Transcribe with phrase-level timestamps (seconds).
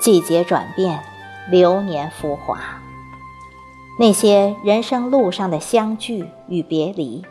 [0.00, 0.98] 季节转变，
[1.50, 2.58] 流年浮华，
[3.98, 7.22] 那些人生路上的相聚与别离，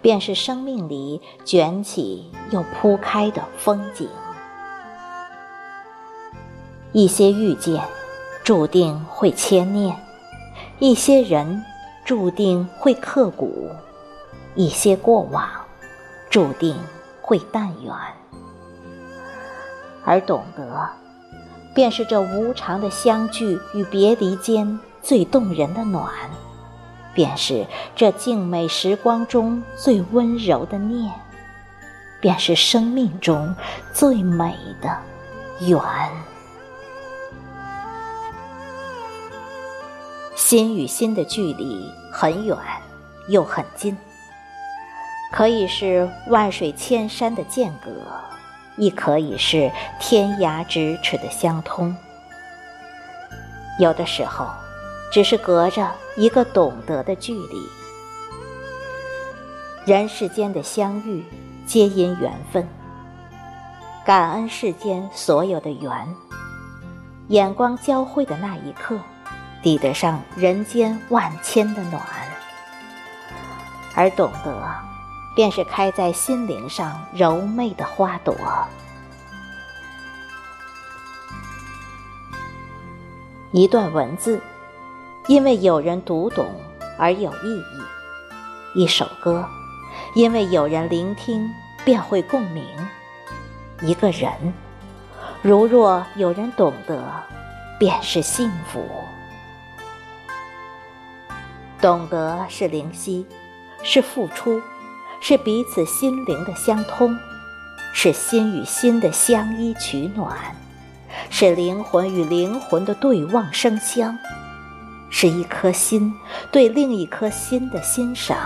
[0.00, 4.08] 便是生命里卷起又铺开的风景。
[6.92, 7.82] 一些遇见，
[8.44, 9.92] 注定会牵念；
[10.78, 11.64] 一些人，
[12.04, 13.48] 注定会刻骨；
[14.54, 15.48] 一些过往，
[16.30, 16.76] 注定
[17.20, 17.92] 会淡远。
[20.04, 20.88] 而懂得，
[21.74, 26.08] 便是这无常的相聚与别离间最动人的暖，
[27.12, 31.12] 便是这静美时光中最温柔的念，
[32.20, 33.54] 便是生命中
[33.92, 34.96] 最美的
[35.66, 35.80] 缘。
[40.36, 42.56] 心与心的距离很远，
[43.28, 43.96] 又很近，
[45.32, 47.90] 可以是万水千山的间隔。
[48.76, 51.96] 亦可以是天涯咫尺的相通，
[53.78, 54.48] 有的时候，
[55.12, 57.68] 只是隔着一个懂得的距离。
[59.84, 61.24] 人世间的相遇，
[61.66, 62.66] 皆因缘分。
[64.04, 66.14] 感恩世间所有的缘，
[67.28, 68.98] 眼光交汇的那一刻，
[69.62, 72.02] 抵得上人间万千的暖。
[73.94, 74.93] 而懂得。
[75.34, 78.34] 便是开在心灵上柔媚的花朵。
[83.50, 84.40] 一段文字，
[85.26, 86.46] 因为有人读懂
[86.98, 87.82] 而有意义；
[88.74, 89.44] 一首歌，
[90.14, 91.48] 因为有人聆听
[91.84, 92.64] 便会共鸣；
[93.80, 94.32] 一个人，
[95.42, 97.00] 如若有人懂得，
[97.78, 98.84] 便是幸福。
[101.80, 103.26] 懂得是灵犀，
[103.82, 104.60] 是付出。
[105.26, 107.18] 是彼此心灵的相通，
[107.94, 110.36] 是心与心的相依取暖，
[111.30, 114.18] 是灵魂与灵魂的对望生香，
[115.08, 116.14] 是一颗心
[116.52, 118.36] 对另一颗心的欣赏，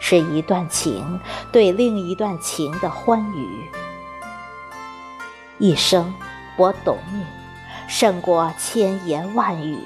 [0.00, 1.20] 是一段情
[1.52, 3.68] 对另一段情的欢愉。
[5.58, 6.14] 一生，
[6.56, 7.22] 我懂你，
[7.86, 9.78] 胜过千言万语。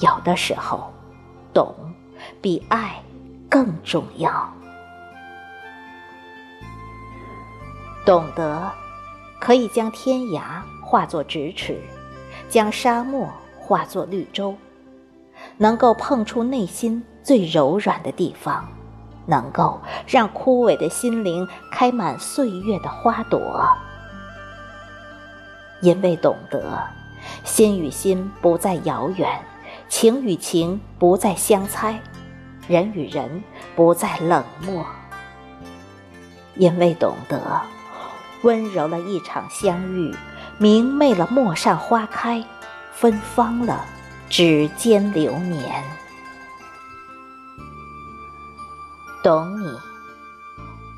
[0.00, 0.90] 有的时候，
[1.52, 1.74] 懂
[2.40, 3.02] 比爱。
[3.56, 4.52] 更重要，
[8.04, 8.70] 懂得
[9.40, 11.80] 可以将天涯化作咫尺，
[12.50, 13.26] 将沙漠
[13.58, 14.54] 化作绿洲，
[15.56, 18.68] 能够碰触内心最柔软的地方，
[19.24, 23.66] 能够让枯萎的心灵开满岁月的花朵。
[25.80, 26.86] 因为懂得，
[27.42, 29.40] 心与心不再遥远，
[29.88, 31.98] 情与情不再相猜。
[32.68, 33.42] 人与人
[33.74, 34.84] 不再冷漠，
[36.54, 37.62] 因为懂得
[38.42, 40.14] 温柔了一场相遇，
[40.58, 42.44] 明媚了陌上花开，
[42.92, 43.84] 芬芳了
[44.28, 45.82] 指尖流年。
[49.22, 49.66] 懂你，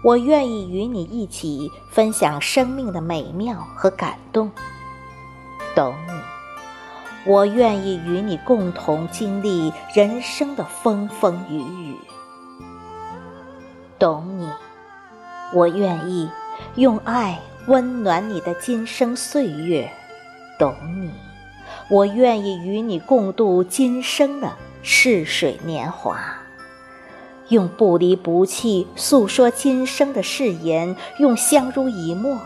[0.03, 4.51] 我愿意与你一起分享生命的美妙和感动。
[5.75, 6.18] 懂你。
[7.27, 11.97] 我愿意与你共同经历人生的风风雨雨，
[13.99, 14.49] 懂你。
[15.53, 16.31] 我愿意
[16.77, 19.91] 用爱温暖你的今生岁月，
[20.59, 21.11] 懂你。
[21.91, 24.53] 我愿意与你共度今生的
[24.83, 26.19] 逝水年华，
[27.49, 32.39] 用不离不弃诉说今生的誓言，用相濡以沫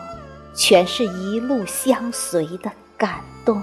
[0.57, 3.63] 诠释一路相随的感动。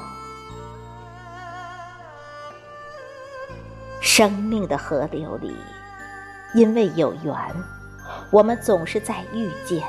[4.01, 5.55] 生命的河流里，
[6.53, 7.33] 因为有缘，
[8.31, 9.81] 我们总是在遇见；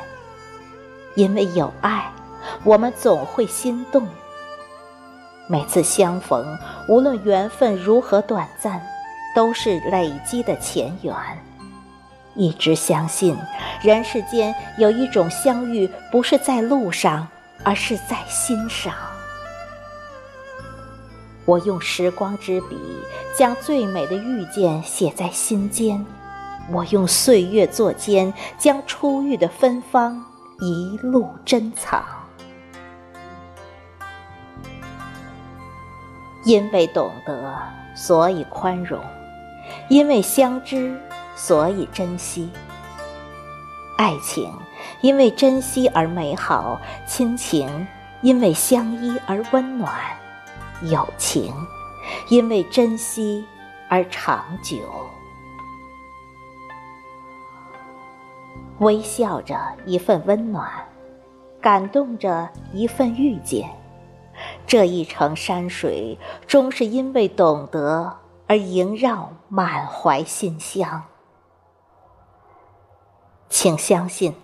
[1.14, 2.10] 因为有爱，
[2.64, 4.06] 我们总会心动。
[5.46, 6.56] 每次相逢，
[6.88, 8.80] 无论缘分如何短暂，
[9.34, 11.14] 都是累积的前缘。
[12.34, 13.36] 一直相信，
[13.82, 17.26] 人世间有一种相遇，不是在路上，
[17.64, 18.94] 而是在心上。
[21.50, 22.78] 我用时光之笔，
[23.36, 25.98] 将最美的遇见写在心间；
[26.70, 30.24] 我用岁月作笺，将初遇的芬芳
[30.60, 32.04] 一路珍藏。
[36.44, 37.58] 因为懂得，
[37.96, 39.00] 所以宽容；
[39.88, 40.96] 因为相知，
[41.34, 42.48] 所以珍惜。
[43.98, 44.48] 爱情
[45.00, 47.88] 因为珍惜而美好，亲情
[48.22, 49.92] 因为相依而温暖。
[50.82, 51.52] 友情，
[52.28, 53.44] 因为珍惜
[53.88, 54.78] 而长久。
[58.78, 60.70] 微笑着一份温暖，
[61.60, 63.68] 感动着一份遇见，
[64.66, 68.16] 这一程山水，终是因为懂得
[68.46, 71.02] 而萦绕满怀馨香。
[73.50, 74.34] 请相信，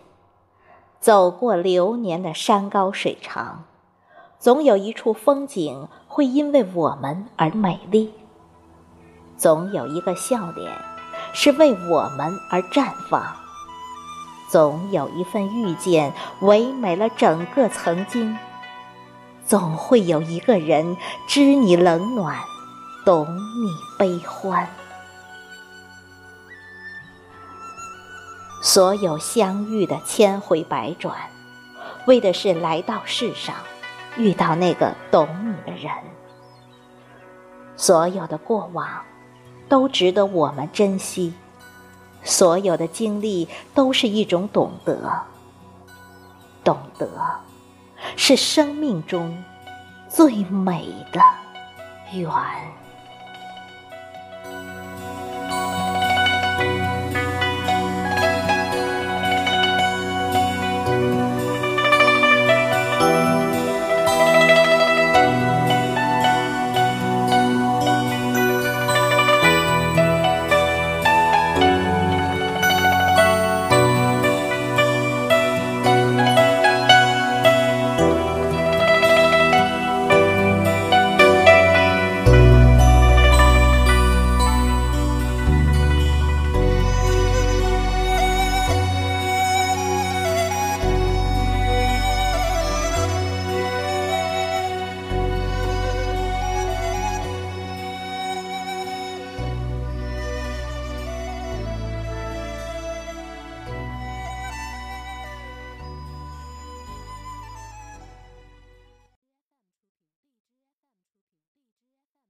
[1.01, 3.65] 走过流年的山高水长，
[4.39, 8.09] 总有一处风景会因为我们而美丽；
[9.37, 10.73] 总有一个笑脸
[11.35, 13.21] 是为我们而绽放；
[14.51, 18.35] 总有一份遇见唯美了整个曾经；
[19.47, 20.97] 总会有一个人
[21.29, 22.39] 知你冷暖，
[23.05, 24.67] 懂你悲欢。
[28.63, 31.15] 所有相遇的千回百转，
[32.07, 33.55] 为的是来到世上，
[34.17, 35.93] 遇到那个懂你的人。
[37.77, 38.89] 所有的过往，
[39.69, 41.33] 都值得我们珍惜；
[42.23, 44.99] 所有的经历，都是一种懂得。
[46.65, 47.09] 懂得，
[48.17, 49.37] 是生命中
[50.09, 51.21] 最美的
[52.13, 52.31] 缘。